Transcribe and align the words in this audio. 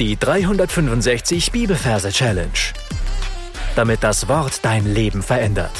Die 0.00 0.16
365 0.16 1.52
Bibelverse 1.52 2.10
Challenge. 2.10 2.50
Damit 3.76 4.02
das 4.02 4.26
Wort 4.26 4.64
dein 4.64 4.92
Leben 4.92 5.22
verändert. 5.22 5.70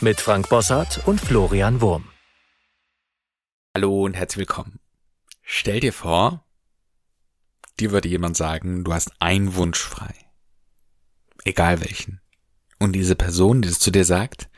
Mit 0.00 0.20
Frank 0.20 0.48
Bossart 0.48 1.06
und 1.06 1.20
Florian 1.20 1.80
Wurm. 1.80 2.08
Hallo 3.76 4.02
und 4.02 4.14
herzlich 4.14 4.38
willkommen. 4.38 4.80
Stell 5.42 5.78
dir 5.78 5.92
vor, 5.92 6.44
dir 7.78 7.92
würde 7.92 8.08
jemand 8.08 8.36
sagen, 8.36 8.82
du 8.82 8.92
hast 8.92 9.12
einen 9.20 9.54
Wunsch 9.54 9.78
frei. 9.78 10.12
Egal 11.44 11.80
welchen. 11.80 12.20
Und 12.80 12.94
diese 12.94 13.14
Person, 13.14 13.62
die 13.62 13.68
es 13.68 13.78
zu 13.78 13.92
dir 13.92 14.04
sagt, 14.04 14.50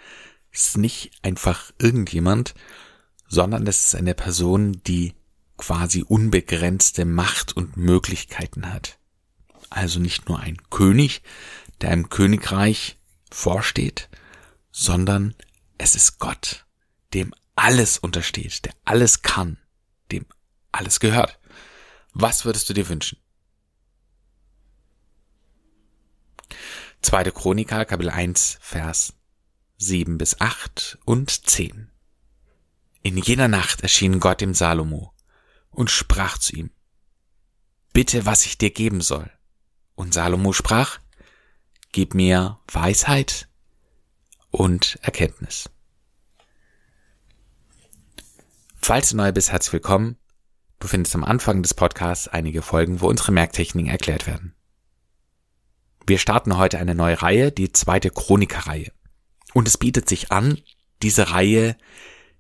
ist 0.53 0.79
nicht 0.79 1.11
einfach 1.21 1.71
irgendjemand, 1.79 2.55
sondern 3.29 3.67
es 3.67 3.89
ist 3.89 3.95
eine 3.95 4.15
Person, 4.15 4.81
die 4.87 5.18
quasi 5.59 6.03
unbegrenzte 6.03 7.05
Macht 7.05 7.55
und 7.55 7.77
Möglichkeiten 7.77 8.73
hat. 8.73 8.99
Also 9.69 10.01
nicht 10.01 10.29
nur 10.29 10.41
ein 10.41 10.57
König, 10.71 11.23
der 11.83 11.91
einem 11.91 12.09
Königreich 12.09 12.99
vorsteht, 13.31 14.09
sondern 14.73 15.35
es 15.77 15.95
ist 15.95 16.19
Gott, 16.19 16.65
dem 17.13 17.35
alles 17.55 17.99
untersteht, 17.99 18.65
der 18.65 18.73
alles 18.85 19.21
kann, 19.21 19.59
dem 20.11 20.25
alles 20.73 21.01
gehört. 21.01 21.39
Was 22.15 22.45
würdest 22.45 22.71
du 22.71 22.75
dir 22.75 22.89
wünschen? 22.89 23.19
Zweite 27.03 27.31
Chroniker, 27.31 27.85
Kapitel 27.85 28.11
1, 28.11 28.59
Vers 28.61 29.13
7 29.77 30.19
bis 30.19 30.41
8 30.41 30.99
und 31.05 31.31
10. 31.31 31.91
In 33.03 33.17
jener 33.19 33.49
Nacht 33.49 33.83
erschien 33.83 34.19
Gott 34.19 34.41
dem 34.41 34.55
Salomo 34.55 35.13
und 35.71 35.91
sprach 35.91 36.39
zu 36.39 36.57
ihm, 36.57 36.71
Bitte, 37.93 38.27
was 38.27 38.47
ich 38.47 38.59
dir 38.59 38.71
geben 38.71 39.01
soll. 39.01 39.31
Und 39.95 40.15
Salomo 40.15 40.53
sprach, 40.53 40.99
Gib 41.93 42.15
mir 42.15 42.59
Weisheit 42.71 43.49
und 44.51 44.99
Erkenntnis. 45.03 45.71
Falls 48.77 49.11
du 49.11 49.17
neu 49.17 49.33
bist, 49.33 49.51
herzlich 49.51 49.73
willkommen. 49.73 50.17
Du 50.79 50.87
findest 50.87 51.15
am 51.15 51.25
Anfang 51.25 51.63
des 51.63 51.75
Podcasts 51.75 52.29
einige 52.29 52.63
Folgen, 52.63 53.01
wo 53.01 53.09
unsere 53.09 53.33
Merktechniken 53.33 53.91
erklärt 53.91 54.27
werden. 54.27 54.55
Wir 56.07 56.19
starten 56.19 56.57
heute 56.57 56.79
eine 56.79 56.95
neue 56.95 57.21
Reihe, 57.21 57.53
die 57.53 57.73
zweite 57.73 58.11
Chroniker-Reihe. 58.11 58.93
Und 59.53 59.67
es 59.69 59.77
bietet 59.77 60.09
sich 60.09 60.31
an, 60.31 60.59
diese 61.03 61.31
Reihe 61.31 61.77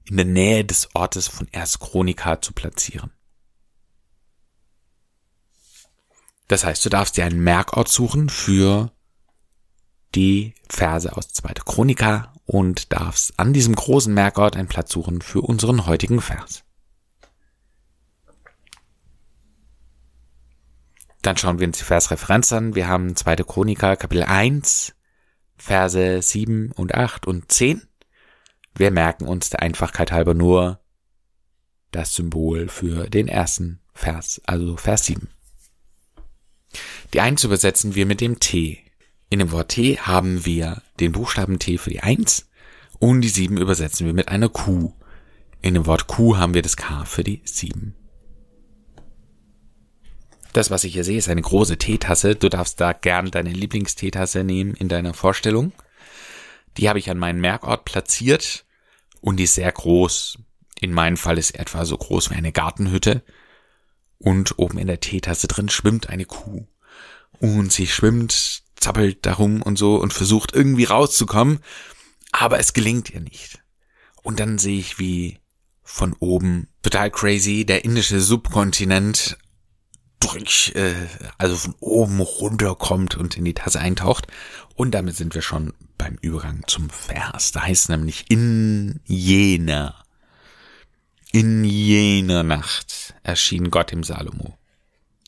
in 0.05 0.17
der 0.17 0.25
Nähe 0.25 0.65
des 0.65 0.95
Ortes 0.95 1.29
von 1.29 1.49
Erst 1.53 1.81
Chronika 1.81 2.41
zu 2.41 2.53
platzieren. 2.53 3.11
Das 6.49 6.65
heißt, 6.65 6.85
du 6.85 6.89
darfst 6.89 7.17
dir 7.17 7.27
einen 7.27 7.41
Merkort 7.41 7.89
suchen 7.89 8.31
für 8.31 8.91
die 10.15 10.55
Verse 10.69 11.15
aus 11.15 11.29
2. 11.29 11.53
Chronika 11.65 12.33
und 12.47 12.93
darfst 12.93 13.39
an 13.39 13.53
diesem 13.53 13.75
großen 13.75 14.13
Merkort 14.13 14.57
einen 14.57 14.69
Platz 14.69 14.91
suchen 14.93 15.21
für 15.21 15.43
unseren 15.43 15.87
heutigen 15.87 16.23
Vers. 16.23 16.65
Dann 21.21 21.37
schauen 21.37 21.59
wir 21.59 21.67
uns 21.67 21.79
die 21.79 21.85
Versreferenz 21.85 22.53
an. 22.53 22.75
Wir 22.75 22.89
haben 22.89 23.15
2. 23.15 23.37
Chronika, 23.37 23.97
Kapitel 23.97 24.23
1, 24.23 24.95
Verse 25.57 26.23
7 26.23 26.73
und 26.73 26.95
8 26.95 27.27
und 27.27 27.53
10. 27.53 27.83
Wir 28.75 28.91
merken 28.91 29.27
uns 29.27 29.51
der 29.51 29.61
Einfachkeit 29.61 30.13
halber 30.13 30.33
nur 30.33 30.81
das 31.91 32.15
Symbol 32.15 32.69
für 32.69 33.11
den 33.11 33.29
ersten 33.29 33.81
Vers, 33.93 34.41
also 34.47 34.77
Vers 34.77 35.05
7. 35.07 35.29
Die 37.13 37.21
1 37.21 37.45
übersetzen 37.45 37.95
wir 37.95 38.07
mit 38.07 38.21
dem 38.21 38.41
T. 38.41 38.79
In 39.31 39.39
dem 39.39 39.53
Wort 39.53 39.71
T 39.71 39.99
haben 39.99 40.45
wir 40.47 40.83
den 41.01 41.13
Buchstaben 41.13 41.59
T 41.59 41.79
für 41.79 41.91
die 41.91 42.01
1 42.01 42.49
und 42.99 43.21
die 43.21 43.29
7 43.29 43.57
übersetzen 43.57 44.07
wir 44.07 44.15
mit 44.15 44.29
einer 44.29 44.49
Q. 44.49 44.93
In 45.61 45.75
dem 45.75 45.87
Wort 45.87 46.07
Q 46.07 46.37
haben 46.37 46.55
wir 46.55 46.63
das 46.63 46.77
K 46.77 47.05
für 47.05 47.25
die 47.25 47.43
7. 47.45 47.95
Das, 50.53 50.71
was 50.71 50.85
ich 50.85 50.95
hier 50.95 51.05
sehe, 51.05 51.19
ist 51.19 51.29
eine 51.29 51.43
große 51.43 51.77
Teetasse. 51.77 52.35
Du 52.35 52.49
darfst 52.49 52.81
da 52.81 52.93
gern 52.93 53.31
deine 53.31 53.51
Lieblingsteetasse 53.51 54.45
nehmen 54.45 54.75
in 54.75 54.89
deiner 54.89 55.15
Vorstellung. 55.15 55.73
Die 56.77 56.89
habe 56.89 56.99
ich 56.99 57.11
an 57.11 57.19
meinen 57.19 57.41
Merkort 57.41 57.85
platziert 57.85 58.65
und 59.21 59.37
die 59.37 59.45
ist 59.45 59.55
sehr 59.55 59.71
groß. 59.71 60.39
In 60.81 60.93
meinem 60.93 61.17
Fall 61.17 61.39
ist 61.39 61.49
sie 61.49 61.59
etwa 61.59 61.85
so 61.85 61.97
groß 61.97 62.31
wie 62.31 62.35
eine 62.35 62.53
Gartenhütte. 62.53 63.23
Und 64.19 64.59
oben 64.59 64.79
in 64.79 64.87
der 64.89 65.01
Teetasse 65.01 65.47
drin 65.47 65.69
schwimmt 65.69 66.09
eine 66.09 66.25
Kuh. 66.25 66.67
Und 67.41 67.73
sie 67.73 67.87
schwimmt, 67.87 68.63
zappelt 68.77 69.25
darum 69.27 69.63
und 69.63 69.79
so 69.79 69.97
und 69.97 70.13
versucht 70.13 70.55
irgendwie 70.55 70.85
rauszukommen, 70.85 71.61
aber 72.33 72.59
es 72.59 72.73
gelingt 72.73 73.11
ihr 73.11 73.21
nicht. 73.21 73.61
Und 74.23 74.41
dann 74.41 74.59
sehe 74.59 74.79
ich, 74.79 74.99
wie 74.99 75.39
von 75.83 76.15
oben 76.19 76.69
total 76.83 77.11
crazy 77.11 77.65
der 77.65 77.85
indische 77.85 78.21
Subkontinent 78.21 79.39
durch, 80.21 80.73
äh, 80.75 80.95
also 81.39 81.57
von 81.57 81.75
oben 81.81 82.21
runterkommt 82.21 83.17
und 83.17 83.37
in 83.37 83.45
die 83.45 83.55
Tasse 83.55 83.81
eintaucht. 83.81 84.27
Und 84.75 84.93
damit 84.93 85.17
sind 85.17 85.35
wir 85.35 85.43
schon 85.43 85.73
beim 85.97 86.19
Übergang 86.21 86.63
zum 86.67 86.91
Vers. 86.91 87.53
Da 87.53 87.63
heißt 87.63 87.85
es 87.85 87.89
nämlich 87.89 88.27
in 88.29 89.01
jener, 89.05 90.05
jener 91.89 92.43
Nacht 92.43 93.15
erschien 93.23 93.71
Gott 93.71 93.93
im 93.93 94.05
Salomo. 94.05 94.59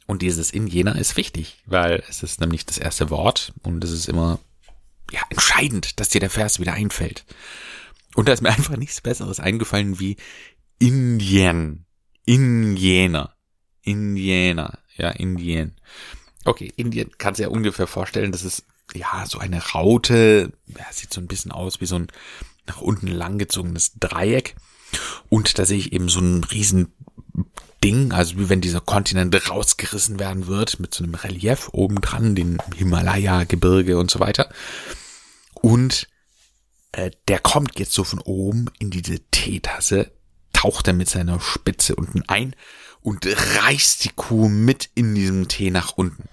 Und 0.07 0.23
dieses 0.23 0.51
in 0.51 0.67
jener 0.67 0.97
ist 0.97 1.17
wichtig, 1.17 1.63
weil 1.67 2.03
es 2.09 2.23
ist 2.23 2.41
nämlich 2.41 2.67
das 2.67 2.79
erste 2.79 3.11
Wort 3.11 3.53
und 3.63 3.83
es 3.85 3.93
ist 3.93 4.09
immer 4.09 4.41
ja, 5.11 5.23
entscheidend, 5.31 5.99
dass 6.01 6.09
dir 6.11 6.21
der 6.21 6.31
Vers 6.31 6.61
wieder 6.61 6.75
einfällt. 6.75 7.25
Und 8.15 8.29
da 8.29 8.33
ist 8.33 8.43
mir 8.43 8.51
einfach 8.51 8.77
nichts 8.77 9.01
Besseres 9.01 9.41
eingefallen 9.41 10.01
wie 10.01 10.17
Indien, 10.79 11.87
in 12.27 12.77
jener, 12.77 13.35
Indianer, 13.83 14.79
ja, 14.97 15.11
Indien. 15.11 15.77
Okay, 16.45 16.73
Indien 16.77 17.11
kannst 17.19 17.39
du 17.39 17.45
ja 17.45 17.49
ungefähr 17.49 17.87
vorstellen, 17.87 18.33
das 18.33 18.45
ist 18.45 18.65
ja 18.95 19.25
so 19.27 19.39
eine 19.39 19.63
Raute, 19.63 20.53
ja, 20.67 20.85
sieht 20.91 21.13
so 21.15 21.21
ein 21.21 21.29
bisschen 21.29 21.53
aus 21.53 21.81
wie 21.81 21.87
so 21.87 21.97
ein 21.97 22.09
nach 22.67 22.81
unten 22.81 23.07
langgezogenes 23.07 23.93
Dreieck. 23.99 24.57
Und 25.29 25.59
da 25.59 25.65
sehe 25.65 25.79
ich 25.79 25.93
eben 25.93 26.09
so 26.09 26.21
ein 26.21 26.45
riesen 26.45 26.93
Ding, 27.83 28.13
also 28.13 28.39
wie 28.39 28.49
wenn 28.49 28.61
dieser 28.61 28.81
Kontinent 28.81 29.51
rausgerissen 29.51 30.19
werden 30.19 30.47
wird, 30.47 30.81
mit 30.81 30.93
so 30.93 31.03
einem 31.03 31.15
Relief 31.15 31.71
obendran, 31.73 32.35
den 32.35 32.59
Himalaya-Gebirge 32.77 33.99
und 33.99 34.11
so 34.11 34.21
weiter. 34.21 34.51
Und 35.55 36.09
äh, 36.93 37.11
der 37.29 37.39
kommt 37.39 37.79
jetzt 37.79 37.93
so 37.93 38.05
von 38.05 38.19
oben 38.19 38.67
in 38.79 38.91
diese 38.91 39.21
Teetasse, 39.31 40.11
taucht 40.53 40.89
er 40.89 40.95
mit 40.95 41.09
seiner 41.09 41.41
Spitze 41.41 41.97
unten 41.97 42.23
ein 42.29 42.55
und 43.01 43.27
reißt 43.27 44.05
die 44.05 44.11
Kuh 44.15 44.49
mit 44.49 44.91
in 44.95 45.15
diesem 45.15 45.49
Tee 45.49 45.71
nach 45.71 45.93
unten. 45.93 46.29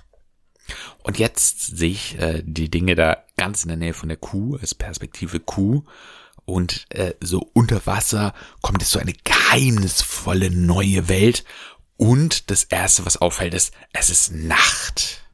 Und 1.03 1.17
jetzt 1.17 1.78
sehe 1.78 1.91
ich 1.91 2.19
äh, 2.19 2.44
die 2.46 2.69
Dinge 2.69 2.96
da 2.96 3.23
ganz 3.38 3.63
in 3.63 3.69
der 3.69 3.78
Nähe 3.78 3.94
von 3.94 4.09
der 4.09 4.17
Kuh, 4.17 4.57
als 4.57 4.75
Perspektive 4.75 5.40
Kuh 5.40 5.84
und 6.47 6.85
äh, 6.91 7.13
so 7.19 7.40
unter 7.53 7.85
Wasser 7.85 8.34
kommt 8.62 8.81
es 8.81 8.90
so 8.90 9.00
eine 9.00 9.12
geheimnisvolle 9.12 10.50
neue 10.50 11.09
Welt 11.09 11.44
und 11.97 12.50
das 12.50 12.63
erste, 12.63 13.06
was 13.06 13.18
auffällt, 13.18 13.53
ist, 13.53 13.74
es 13.91 14.09
ist 14.09 14.31
Nacht. 14.31 15.25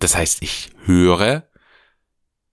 Das 0.00 0.14
heißt, 0.14 0.42
ich 0.42 0.70
höre 0.84 1.48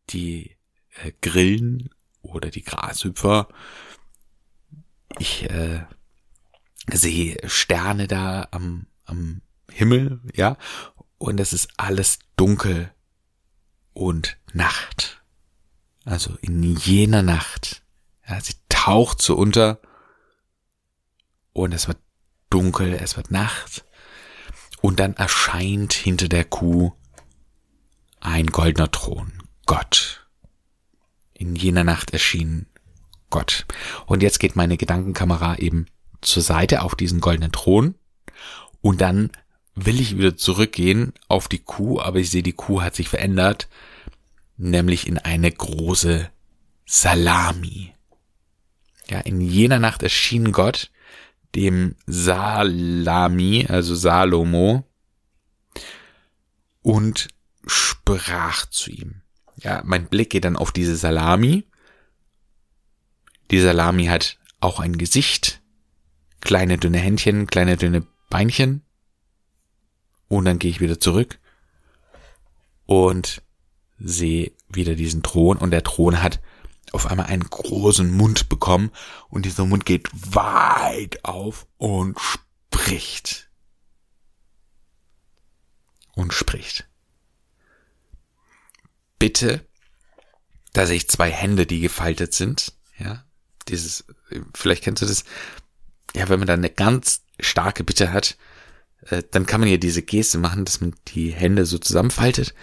die 0.09 0.55
äh, 1.03 1.11
Grillen 1.21 1.89
oder 2.21 2.49
die 2.49 2.63
Grashüpfer. 2.63 3.49
Ich 5.19 5.49
äh, 5.49 5.83
sehe 6.93 7.37
Sterne 7.49 8.07
da 8.07 8.47
am, 8.51 8.87
am 9.03 9.41
Himmel, 9.69 10.21
ja, 10.33 10.57
und 11.17 11.41
es 11.41 11.51
ist 11.51 11.67
alles 11.75 12.19
dunkel 12.37 12.93
und 13.91 14.37
Nacht. 14.53 15.21
Also 16.05 16.37
in 16.41 16.63
jener 16.77 17.21
Nacht 17.21 17.80
ja, 18.31 18.41
sie 18.41 18.55
taucht 18.69 19.21
so 19.21 19.35
unter 19.35 19.79
und 21.53 21.73
es 21.73 21.87
wird 21.87 21.97
dunkel, 22.49 22.93
es 22.93 23.17
wird 23.17 23.31
Nacht 23.31 23.85
und 24.81 24.99
dann 24.99 25.13
erscheint 25.15 25.93
hinter 25.93 26.27
der 26.27 26.45
Kuh 26.45 26.93
ein 28.19 28.47
goldener 28.47 28.89
Thron, 28.89 29.43
Gott. 29.65 30.27
In 31.33 31.55
jener 31.55 31.83
Nacht 31.83 32.11
erschien 32.11 32.67
Gott. 33.29 33.65
Und 34.05 34.21
jetzt 34.21 34.39
geht 34.39 34.55
meine 34.55 34.77
Gedankenkamera 34.77 35.57
eben 35.57 35.87
zur 36.21 36.43
Seite 36.43 36.83
auf 36.83 36.95
diesen 36.95 37.19
goldenen 37.19 37.51
Thron 37.51 37.95
und 38.81 39.01
dann 39.01 39.31
will 39.73 39.99
ich 39.99 40.17
wieder 40.17 40.37
zurückgehen 40.37 41.13
auf 41.27 41.47
die 41.47 41.59
Kuh, 41.59 41.99
aber 41.99 42.19
ich 42.19 42.29
sehe, 42.29 42.43
die 42.43 42.53
Kuh 42.53 42.81
hat 42.81 42.95
sich 42.95 43.09
verändert, 43.09 43.69
nämlich 44.57 45.07
in 45.07 45.17
eine 45.17 45.51
große 45.51 46.29
Salami. 46.85 47.93
Ja, 49.11 49.19
in 49.19 49.41
jener 49.41 49.77
Nacht 49.77 50.03
erschien 50.03 50.53
Gott 50.53 50.89
dem 51.53 51.97
Salami, 52.07 53.65
also 53.67 53.93
Salomo, 53.93 54.85
und 56.81 57.27
sprach 57.67 58.67
zu 58.67 58.89
ihm. 58.89 59.21
Ja, 59.57 59.81
mein 59.83 60.07
Blick 60.07 60.29
geht 60.29 60.45
dann 60.45 60.55
auf 60.55 60.71
diese 60.71 60.95
Salami. 60.95 61.65
Die 63.51 63.59
Salami 63.59 64.05
hat 64.05 64.37
auch 64.61 64.79
ein 64.79 64.97
Gesicht, 64.97 65.61
kleine 66.39 66.77
dünne 66.77 66.99
Händchen, 66.99 67.47
kleine 67.47 67.75
dünne 67.75 68.07
Beinchen. 68.29 68.81
Und 70.29 70.45
dann 70.45 70.57
gehe 70.57 70.71
ich 70.71 70.79
wieder 70.79 71.01
zurück 71.01 71.37
und 72.85 73.41
sehe 73.99 74.53
wieder 74.69 74.95
diesen 74.95 75.21
Thron 75.21 75.57
und 75.57 75.71
der 75.71 75.83
Thron 75.83 76.23
hat 76.23 76.39
auf 76.91 77.05
einmal 77.05 77.27
einen 77.27 77.49
großen 77.49 78.11
Mund 78.11 78.49
bekommen 78.49 78.91
und 79.29 79.45
dieser 79.45 79.65
Mund 79.65 79.85
geht 79.85 80.09
weit 80.11 81.23
auf 81.23 81.67
und 81.77 82.17
spricht. 82.19 83.49
Und 86.13 86.33
spricht. 86.33 86.87
Bitte, 89.17 89.65
da 90.73 90.85
sehe 90.85 90.97
ich 90.97 91.09
zwei 91.09 91.31
Hände, 91.31 91.65
die 91.65 91.79
gefaltet 91.79 92.33
sind, 92.33 92.73
ja, 92.97 93.23
dieses, 93.67 94.05
vielleicht 94.53 94.83
kennst 94.83 95.01
du 95.01 95.05
das, 95.05 95.23
ja, 96.15 96.27
wenn 96.29 96.39
man 96.39 96.47
da 96.47 96.53
eine 96.53 96.69
ganz 96.69 97.23
starke 97.39 97.83
Bitte 97.83 98.11
hat, 98.11 98.37
äh, 99.07 99.23
dann 99.31 99.45
kann 99.45 99.61
man 99.61 99.69
ja 99.69 99.77
diese 99.77 100.01
Geste 100.01 100.37
machen, 100.37 100.65
dass 100.65 100.81
man 100.81 100.95
die 101.09 101.31
Hände 101.31 101.65
so 101.65 101.77
zusammenfaltet 101.77 102.53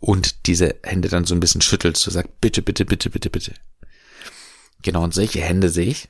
und 0.00 0.33
diese 0.46 0.76
Hände 0.82 1.08
dann 1.08 1.24
so 1.24 1.34
ein 1.34 1.40
bisschen 1.40 1.60
schüttelt, 1.60 1.96
so 1.96 2.10
sagt, 2.10 2.40
bitte, 2.40 2.62
bitte, 2.62 2.84
bitte, 2.84 3.10
bitte, 3.10 3.30
bitte. 3.30 3.54
Genau, 4.82 5.02
und 5.02 5.14
solche 5.14 5.40
Hände 5.40 5.70
sehe 5.70 5.86
ich. 5.86 6.08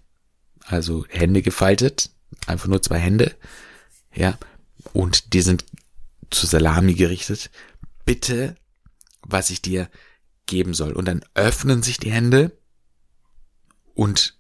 Also 0.67 1.05
Hände 1.09 1.43
gefaltet, 1.43 2.11
einfach 2.47 2.69
nur 2.69 2.83
zwei 2.83 2.99
Hände, 2.99 3.37
ja, 4.15 4.39
und 4.93 5.35
die 5.35 5.43
sind 5.43 5.65
zu 6.31 6.47
Salami 6.47 6.95
gerichtet. 6.95 7.51
Bitte, 8.05 8.57
was 9.23 9.51
ich 9.51 9.63
dir 9.63 9.89
geben 10.47 10.75
soll. 10.75 10.93
Und 10.93 11.07
dann 11.07 11.25
öffnen 11.35 11.83
sich 11.83 11.99
die 11.99 12.13
Hände 12.13 12.53
und 13.95 14.37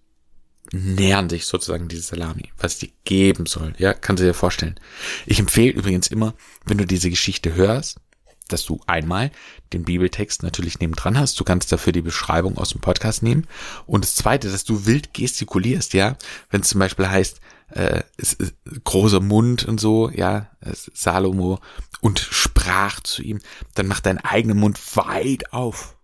nähern 0.73 1.29
sich 1.29 1.47
sozusagen 1.47 1.88
diese 1.88 2.02
Salami, 2.02 2.50
was 2.58 2.75
ich 2.75 2.79
dir 2.81 2.94
geben 3.05 3.47
soll. 3.47 3.75
Ja, 3.79 3.94
kannst 3.94 4.23
du 4.23 4.26
dir 4.26 4.35
vorstellen. 4.35 4.79
Ich 5.26 5.38
empfehle 5.38 5.73
übrigens 5.73 6.08
immer, 6.08 6.35
wenn 6.64 6.79
du 6.79 6.87
diese 6.87 7.11
Geschichte 7.11 7.55
hörst, 7.55 8.00
dass 8.49 8.64
du 8.64 8.81
einmal 8.87 9.31
den 9.73 9.85
Bibeltext 9.85 10.43
natürlich 10.43 10.79
nebendran 10.79 11.19
hast. 11.19 11.38
Du 11.41 11.44
kannst 11.44 11.73
dafür 11.73 11.93
die 11.93 12.02
Beschreibung 12.02 12.58
aus 12.58 12.70
dem 12.70 12.81
Podcast 12.81 13.23
nehmen. 13.23 13.46
Und 13.87 14.05
das 14.05 14.14
zweite, 14.14 14.50
dass 14.50 14.64
du 14.64 14.87
wild 14.87 15.14
gestikulierst, 15.14 15.94
ja. 15.94 16.17
Wenn 16.50 16.61
es 16.61 16.69
zum 16.69 16.79
Beispiel 16.79 17.08
heißt, 17.08 17.41
äh, 17.70 18.02
es, 18.17 18.37
es, 18.38 18.55
großer 18.85 19.20
Mund 19.20 19.64
und 19.64 19.81
so, 19.81 20.11
ja, 20.11 20.50
Salomo 20.62 21.61
und 22.00 22.19
sprach 22.19 23.00
zu 23.00 23.23
ihm, 23.23 23.41
dann 23.75 23.87
mach 23.87 24.00
deinen 24.00 24.19
eigenen 24.19 24.58
Mund 24.58 24.79
weit 24.97 25.52
auf. 25.52 25.97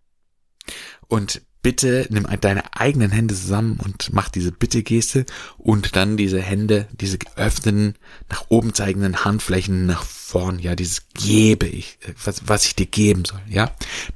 Und 1.08 1.42
bitte 1.62 2.06
nimm 2.10 2.26
deine 2.40 2.74
eigenen 2.74 3.10
Hände 3.10 3.34
zusammen 3.34 3.78
und 3.82 4.12
mach 4.12 4.28
diese 4.28 4.52
Bitte-Geste 4.52 5.26
und 5.58 5.96
dann 5.96 6.16
diese 6.16 6.40
Hände, 6.40 6.88
diese 6.92 7.18
geöffneten, 7.18 7.94
nach 8.28 8.46
oben 8.48 8.74
zeigenden 8.74 9.24
Handflächen 9.24 9.86
nach 9.86 10.02
vorn, 10.02 10.58
ja, 10.58 10.74
dieses 10.74 11.08
gebe 11.14 11.66
ich, 11.66 11.98
was, 12.24 12.42
was 12.46 12.64
ich 12.64 12.76
dir 12.76 12.86
geben 12.86 13.24
soll, 13.24 13.42
ja. 13.48 13.74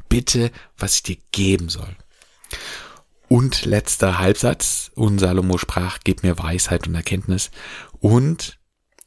Bitte, 0.08 0.50
was 0.78 0.96
ich 0.96 1.02
dir 1.02 1.16
geben 1.32 1.68
soll. 1.68 1.96
Und 3.28 3.64
letzter 3.64 4.18
Halbsatz, 4.18 4.90
und 4.94 5.18
Salomo 5.18 5.58
sprach, 5.58 5.98
gib 6.04 6.22
mir 6.22 6.38
Weisheit 6.38 6.86
und 6.86 6.94
Erkenntnis. 6.94 7.50
Und 8.00 8.58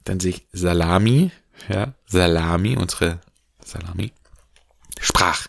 dann 0.04 0.20
sehe 0.20 0.32
ich 0.32 0.48
Salami, 0.52 1.32
ja, 1.70 1.94
Salami, 2.08 2.76
unsere 2.76 3.22
Salami, 3.64 4.12
sprach, 5.00 5.48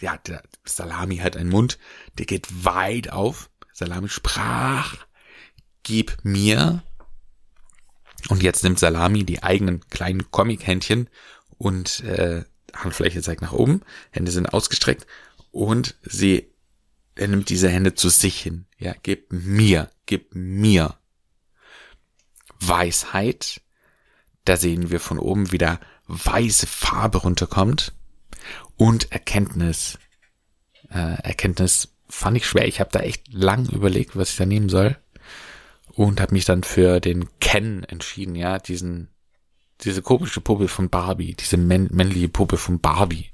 ja, 0.00 0.16
der 0.16 0.42
Salami 0.64 1.18
hat 1.18 1.36
einen 1.36 1.50
Mund, 1.50 1.78
der 2.18 2.26
geht 2.26 2.64
weit 2.64 3.10
auf. 3.10 3.50
Salami 3.72 4.08
sprach, 4.08 4.96
gib 5.82 6.18
mir. 6.22 6.82
Und 8.28 8.42
jetzt 8.42 8.64
nimmt 8.64 8.78
Salami 8.78 9.24
die 9.24 9.42
eigenen 9.42 9.80
kleinen 9.88 10.30
Comic-Händchen 10.30 11.08
und 11.56 12.00
äh, 12.00 12.44
Handfläche 12.74 13.22
zeigt 13.22 13.42
nach 13.42 13.52
oben, 13.52 13.82
Hände 14.10 14.30
sind 14.30 14.52
ausgestreckt 14.52 15.06
und 15.50 15.96
sie, 16.02 16.52
er 17.14 17.28
nimmt 17.28 17.48
diese 17.48 17.68
Hände 17.68 17.94
zu 17.94 18.08
sich 18.08 18.40
hin. 18.40 18.66
Ja, 18.78 18.94
gib 19.02 19.32
mir, 19.32 19.90
gib 20.06 20.34
mir 20.34 20.96
Weisheit. 22.60 23.62
Da 24.44 24.56
sehen 24.56 24.90
wir 24.90 25.00
von 25.00 25.18
oben 25.18 25.52
wieder 25.52 25.80
weiße 26.06 26.66
Farbe 26.66 27.18
runterkommt 27.18 27.94
und 28.80 29.12
Erkenntnis. 29.12 29.98
Äh, 30.88 31.22
Erkenntnis 31.22 31.94
fand 32.08 32.38
ich 32.38 32.46
schwer. 32.46 32.66
Ich 32.66 32.80
habe 32.80 32.88
da 32.90 33.00
echt 33.00 33.30
lang 33.30 33.68
überlegt, 33.68 34.16
was 34.16 34.30
ich 34.30 34.36
da 34.38 34.46
nehmen 34.46 34.70
soll 34.70 34.96
und 35.92 36.18
habe 36.18 36.32
mich 36.32 36.46
dann 36.46 36.62
für 36.62 36.98
den 36.98 37.28
Ken 37.40 37.84
entschieden, 37.84 38.34
ja, 38.34 38.58
diesen 38.58 39.10
diese 39.82 40.00
komische 40.00 40.40
Puppe 40.40 40.66
von 40.66 40.88
Barbie, 40.88 41.34
diese 41.34 41.58
männ 41.58 41.88
männliche 41.92 42.30
Puppe 42.30 42.56
von 42.56 42.80
Barbie. 42.80 43.30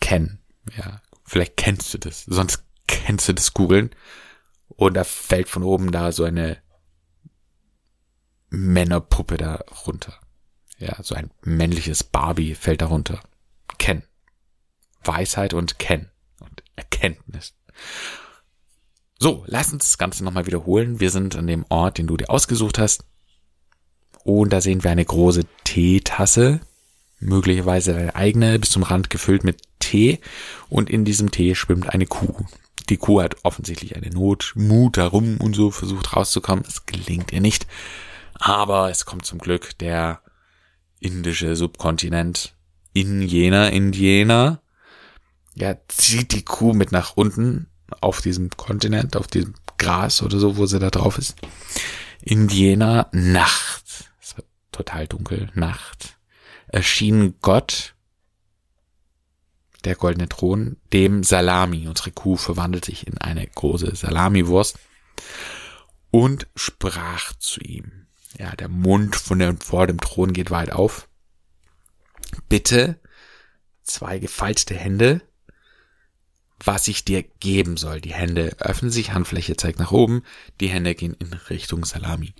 Ken, 0.00 0.38
ja, 0.76 1.02
vielleicht 1.24 1.56
kennst 1.56 1.92
du 1.92 1.98
das, 1.98 2.24
sonst 2.26 2.64
kennst 2.86 3.28
du 3.28 3.32
das 3.32 3.54
googeln 3.54 3.90
und 4.68 4.94
da 4.94 5.02
fällt 5.02 5.48
von 5.48 5.64
oben 5.64 5.90
da 5.90 6.12
so 6.12 6.22
eine 6.22 6.58
Männerpuppe 8.50 9.36
da 9.36 9.64
runter. 9.84 10.20
Ja, 10.80 10.96
so 11.02 11.14
ein 11.14 11.30
männliches 11.42 12.02
Barbie 12.02 12.54
fällt 12.54 12.80
darunter. 12.80 13.20
Ken. 13.78 14.02
Weisheit 15.04 15.52
und 15.52 15.78
Ken. 15.78 16.08
Und 16.40 16.62
Erkenntnis. 16.74 17.54
So, 19.18 19.44
lass 19.46 19.72
uns 19.72 19.84
das 19.84 19.98
Ganze 19.98 20.24
nochmal 20.24 20.46
wiederholen. 20.46 20.98
Wir 20.98 21.10
sind 21.10 21.36
an 21.36 21.46
dem 21.46 21.66
Ort, 21.68 21.98
den 21.98 22.06
du 22.06 22.16
dir 22.16 22.30
ausgesucht 22.30 22.78
hast. 22.78 23.04
Und 24.24 24.52
da 24.54 24.62
sehen 24.62 24.82
wir 24.82 24.90
eine 24.90 25.04
große 25.04 25.44
Teetasse. 25.64 26.60
Möglicherweise 27.18 27.92
deine 27.92 28.14
eigene, 28.14 28.58
bis 28.58 28.70
zum 28.70 28.82
Rand 28.82 29.10
gefüllt 29.10 29.44
mit 29.44 29.60
Tee. 29.80 30.18
Und 30.70 30.88
in 30.88 31.04
diesem 31.04 31.30
Tee 31.30 31.54
schwimmt 31.54 31.90
eine 31.90 32.06
Kuh. 32.06 32.46
Die 32.88 32.96
Kuh 32.96 33.20
hat 33.20 33.36
offensichtlich 33.44 33.96
eine 33.96 34.08
Not, 34.08 34.54
Mut 34.56 34.96
herum 34.96 35.36
und 35.36 35.54
so 35.54 35.70
versucht 35.70 36.16
rauszukommen. 36.16 36.64
Es 36.66 36.86
gelingt 36.86 37.32
ihr 37.32 37.42
nicht. 37.42 37.66
Aber 38.34 38.88
es 38.88 39.04
kommt 39.04 39.26
zum 39.26 39.38
Glück 39.38 39.78
der 39.78 40.22
indische 41.00 41.56
Subkontinent 41.56 42.54
in 42.92 43.22
jener 43.22 43.72
Indianer, 43.72 44.60
ja, 45.54 45.76
zieht 45.88 46.32
die 46.32 46.44
Kuh 46.44 46.72
mit 46.72 46.92
nach 46.92 47.16
unten 47.16 47.66
auf 48.00 48.20
diesem 48.20 48.50
Kontinent, 48.50 49.16
auf 49.16 49.26
diesem 49.26 49.54
Gras 49.78 50.22
oder 50.22 50.38
so, 50.38 50.56
wo 50.56 50.66
sie 50.66 50.78
da 50.78 50.90
drauf 50.90 51.18
ist. 51.18 51.36
Indianer, 52.22 53.08
Nacht. 53.12 54.10
Es 54.20 54.36
wird 54.36 54.46
total 54.72 55.06
dunkel, 55.06 55.50
Nacht. 55.54 56.18
Erschien 56.68 57.34
Gott, 57.40 57.94
der 59.84 59.96
goldene 59.96 60.28
Thron, 60.28 60.76
dem 60.92 61.24
Salami. 61.24 61.88
Unsere 61.88 62.12
Kuh 62.12 62.36
verwandelt 62.36 62.84
sich 62.84 63.06
in 63.06 63.18
eine 63.18 63.46
große 63.46 63.94
Salamiwurst 63.96 64.78
und 66.10 66.46
sprach 66.54 67.32
zu 67.38 67.60
ihm 67.60 67.99
ja, 68.38 68.54
der 68.56 68.68
Mund 68.68 69.16
von 69.16 69.38
dem, 69.38 69.58
vor 69.60 69.86
dem 69.86 70.00
Thron 70.00 70.32
geht 70.32 70.50
weit 70.50 70.72
auf. 70.72 71.08
Bitte 72.48 72.98
zwei 73.82 74.18
gefaltete 74.18 74.74
Hände, 74.74 75.22
was 76.62 76.88
ich 76.88 77.04
dir 77.04 77.22
geben 77.22 77.76
soll. 77.76 78.00
Die 78.00 78.14
Hände 78.14 78.56
öffnen 78.58 78.90
sich, 78.90 79.12
Handfläche 79.12 79.56
zeigt 79.56 79.78
nach 79.78 79.92
oben, 79.92 80.22
die 80.60 80.68
Hände 80.68 80.94
gehen 80.94 81.14
in 81.14 81.32
Richtung 81.32 81.84
Salami, 81.84 82.34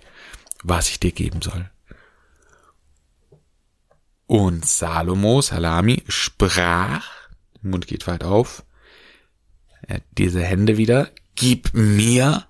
was 0.63 0.89
ich 0.89 0.99
dir 0.99 1.11
geben 1.11 1.41
soll. 1.41 1.69
Und 4.27 4.65
Salomo, 4.65 5.41
Salami, 5.41 6.03
sprach, 6.07 7.05
Mund 7.61 7.85
geht 7.87 8.07
weit 8.07 8.23
auf, 8.23 8.63
diese 10.17 10.41
Hände 10.41 10.77
wieder, 10.77 11.11
gib 11.35 11.73
mir 11.73 12.47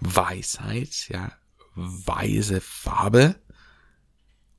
Weisheit, 0.00 1.08
ja, 1.10 1.30
weiße 1.74 2.60
Farbe 2.60 3.36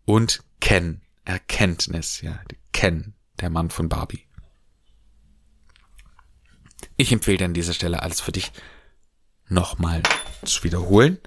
und 0.05 0.43
Ken, 0.59 1.01
Erkenntnis, 1.25 2.21
ja, 2.21 2.39
Ken, 2.71 3.13
der 3.39 3.49
Mann 3.49 3.69
von 3.69 3.89
Barbie. 3.89 4.25
Ich 6.97 7.11
empfehle 7.11 7.37
dir 7.37 7.45
an 7.45 7.53
dieser 7.53 7.73
Stelle 7.73 8.01
alles 8.01 8.21
für 8.21 8.31
dich 8.31 8.51
nochmal 9.47 10.03
zu 10.45 10.63
wiederholen. 10.63 11.19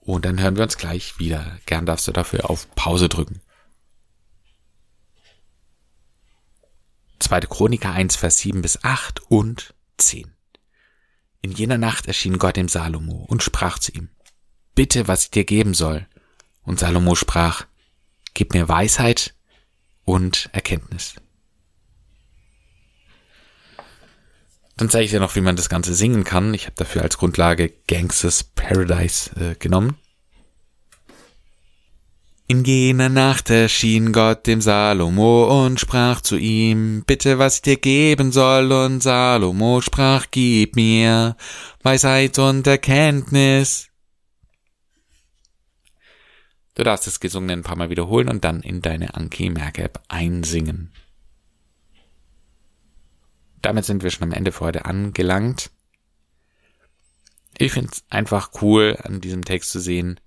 Und 0.00 0.24
dann 0.24 0.40
hören 0.40 0.56
wir 0.56 0.64
uns 0.64 0.76
gleich 0.76 1.18
wieder. 1.18 1.58
Gern 1.66 1.86
darfst 1.86 2.08
du 2.08 2.12
dafür 2.12 2.50
auf 2.50 2.70
Pause 2.74 3.08
drücken. 3.08 3.40
2. 7.20 7.42
Chroniker 7.42 7.92
1, 7.92 8.16
Vers 8.16 8.38
7 8.38 8.62
bis 8.62 8.82
8 8.82 9.20
und 9.30 9.74
10. 9.98 10.34
In 11.42 11.52
jener 11.52 11.78
Nacht 11.78 12.06
erschien 12.06 12.38
Gott 12.38 12.56
dem 12.56 12.68
Salomo 12.68 13.24
und 13.28 13.42
sprach 13.42 13.78
zu 13.78 13.92
ihm, 13.92 14.10
Bitte, 14.74 15.08
was 15.08 15.24
ich 15.24 15.30
dir 15.30 15.44
geben 15.44 15.74
soll. 15.74 16.06
Und 16.62 16.78
Salomo 16.78 17.14
sprach, 17.14 17.66
gib 18.34 18.54
mir 18.54 18.68
Weisheit 18.68 19.34
und 20.04 20.48
Erkenntnis. 20.52 21.14
Dann 24.76 24.88
zeige 24.88 25.04
ich 25.04 25.10
dir 25.10 25.20
noch, 25.20 25.36
wie 25.36 25.42
man 25.42 25.56
das 25.56 25.68
Ganze 25.68 25.94
singen 25.94 26.24
kann. 26.24 26.54
Ich 26.54 26.64
habe 26.64 26.76
dafür 26.76 27.02
als 27.02 27.18
Grundlage 27.18 27.70
Gangsters 27.86 28.44
Paradise 28.44 29.30
äh, 29.36 29.54
genommen. 29.56 29.98
In 32.50 32.64
jener 32.64 33.08
Nacht 33.08 33.48
erschien 33.48 34.12
Gott 34.12 34.48
dem 34.48 34.60
Salomo 34.60 35.64
und 35.64 35.78
sprach 35.78 36.20
zu 36.20 36.36
ihm, 36.36 37.04
Bitte, 37.06 37.38
was 37.38 37.58
ich 37.58 37.62
dir 37.62 37.76
geben 37.76 38.32
soll, 38.32 38.72
und 38.72 39.04
Salomo 39.04 39.80
sprach, 39.80 40.26
Gib 40.32 40.74
mir 40.74 41.36
Weisheit 41.84 42.40
und 42.40 42.66
Erkenntnis. 42.66 43.90
Du 46.74 46.82
darfst 46.82 47.06
das 47.06 47.20
Gesungene 47.20 47.52
ein 47.52 47.62
paar 47.62 47.76
Mal 47.76 47.88
wiederholen 47.88 48.28
und 48.28 48.42
dann 48.42 48.62
in 48.62 48.82
deine 48.82 49.14
Anki 49.14 49.48
Merk 49.48 49.78
App 49.78 50.02
einsingen. 50.08 50.90
Damit 53.62 53.84
sind 53.84 54.02
wir 54.02 54.10
schon 54.10 54.24
am 54.24 54.32
Ende 54.32 54.50
für 54.50 54.64
heute 54.64 54.86
angelangt. 54.86 55.70
Ich 57.56 57.70
finde 57.70 57.92
es 57.92 58.02
einfach 58.10 58.50
cool, 58.60 58.98
an 59.04 59.20
diesem 59.20 59.44
Text 59.44 59.70
zu 59.70 59.78
sehen, 59.78 60.18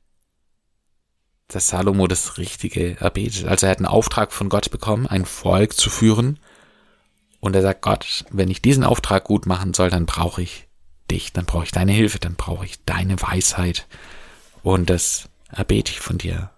dass 1.56 1.68
Salomo 1.68 2.08
das 2.08 2.38
Richtige 2.38 3.00
erbetet. 3.00 3.48
Also 3.48 3.66
er 3.66 3.72
hat 3.72 3.78
einen 3.78 3.86
Auftrag 3.86 4.34
von 4.34 4.50
Gott 4.50 4.72
bekommen, 4.72 5.08
ein 5.08 5.26
Volk 5.26 5.74
zu 5.74 5.90
führen. 5.90 6.40
Und 7.40 7.56
er 7.56 7.62
sagt, 7.62 7.82
Gott, 7.82 8.26
wenn 8.32 8.50
ich 8.50 8.62
diesen 8.62 8.84
Auftrag 8.84 9.26
gut 9.26 9.46
machen 9.46 9.74
soll, 9.74 9.90
dann 9.90 10.06
brauche 10.06 10.42
ich 10.42 10.68
dich, 11.12 11.34
dann 11.34 11.46
brauche 11.46 11.66
ich 11.66 11.72
deine 11.72 11.92
Hilfe, 11.92 12.20
dann 12.20 12.36
brauche 12.36 12.66
ich 12.66 12.84
deine 12.86 13.22
Weisheit. 13.22 13.88
Und 14.64 14.90
das 14.90 15.30
erbete 15.50 15.92
ich 15.92 16.00
von 16.00 16.18
dir. 16.18 16.52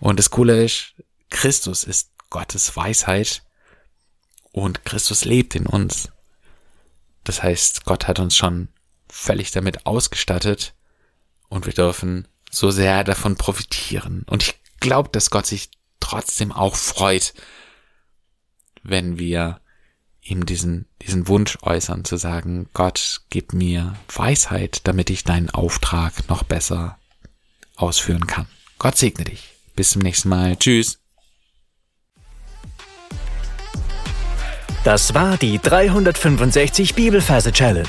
Und 0.00 0.18
das 0.18 0.30
Coole 0.30 0.62
ist, 0.62 0.94
Christus 1.30 1.84
ist 1.84 2.10
Gottes 2.30 2.76
Weisheit 2.76 3.42
und 4.52 4.84
Christus 4.84 5.24
lebt 5.24 5.54
in 5.54 5.66
uns. 5.66 6.10
Das 7.24 7.42
heißt, 7.42 7.84
Gott 7.84 8.08
hat 8.08 8.18
uns 8.18 8.36
schon 8.36 8.68
völlig 9.08 9.50
damit 9.50 9.86
ausgestattet 9.86 10.74
und 11.48 11.66
wir 11.66 11.72
dürfen 11.72 12.28
so 12.50 12.70
sehr 12.70 13.04
davon 13.04 13.36
profitieren. 13.36 14.24
Und 14.28 14.42
ich 14.42 14.54
glaube, 14.80 15.10
dass 15.10 15.30
Gott 15.30 15.46
sich 15.46 15.70
trotzdem 16.00 16.52
auch 16.52 16.76
freut, 16.76 17.34
wenn 18.82 19.18
wir 19.18 19.60
ihm 20.22 20.46
diesen, 20.46 20.86
diesen 21.02 21.28
Wunsch 21.28 21.58
äußern, 21.62 22.04
zu 22.04 22.16
sagen, 22.16 22.68
Gott, 22.72 23.22
gib 23.30 23.52
mir 23.52 23.94
Weisheit, 24.14 24.80
damit 24.84 25.10
ich 25.10 25.24
deinen 25.24 25.50
Auftrag 25.50 26.28
noch 26.28 26.42
besser 26.42 26.98
ausführen 27.76 28.26
kann. 28.26 28.46
Gott 28.78 28.96
segne 28.96 29.24
dich. 29.24 29.50
Bis 29.74 29.90
zum 29.90 30.02
nächsten 30.02 30.28
Mal. 30.28 30.56
Tschüss. 30.56 30.98
Das 34.84 35.14
war 35.14 35.36
die 35.36 35.58
365 35.58 36.94
Bibelferse 36.94 37.52
Challenge. 37.52 37.88